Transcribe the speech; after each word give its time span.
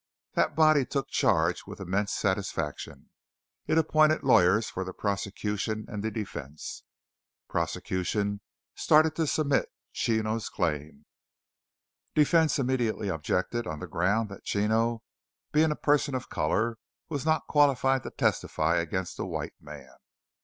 That 0.33 0.55
body 0.55 0.83
took 0.83 1.09
charge 1.09 1.67
with 1.67 1.79
immense 1.79 2.11
satisfaction. 2.11 3.11
It 3.67 3.77
appointed 3.77 4.23
lawyers 4.23 4.67
for 4.67 4.83
the 4.83 4.93
prosecution 4.95 5.85
and 5.87 6.03
the 6.03 6.09
defence. 6.09 6.81
Prosecution 7.47 8.41
started 8.73 9.15
to 9.17 9.27
submit 9.27 9.69
Chino's 9.93 10.49
claim. 10.49 11.05
Defence 12.15 12.57
immediately 12.57 13.09
objected 13.09 13.67
on 13.67 13.77
the 13.77 13.85
ground 13.85 14.29
that 14.29 14.43
Chino, 14.43 15.03
being 15.51 15.69
a 15.69 15.75
person 15.75 16.15
of 16.15 16.29
colour, 16.31 16.79
was 17.07 17.23
not 17.23 17.45
qualified 17.45 18.01
to 18.01 18.09
testify 18.09 18.77
against 18.77 19.19
a 19.19 19.25
white 19.25 19.53
man. 19.61 19.93